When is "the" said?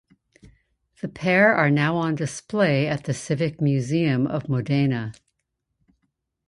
1.01-1.07, 3.03-3.13